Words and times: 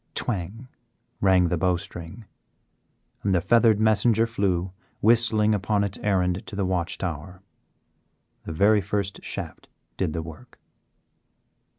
Twang! 0.15 0.67
rang 1.19 1.49
the 1.49 1.59
bowstring, 1.59 2.25
and 3.21 3.35
the 3.35 3.39
feathered 3.39 3.79
messenger 3.79 4.25
flew 4.25 4.71
whistling 4.99 5.53
upon 5.53 5.83
its 5.83 5.99
errand 5.99 6.43
to 6.47 6.55
the 6.55 6.65
watch 6.65 6.97
tower. 6.97 7.43
The 8.45 8.51
very 8.51 8.81
first 8.81 9.23
shaft 9.23 9.69
did 9.97 10.13
the 10.13 10.23
work. 10.23 10.59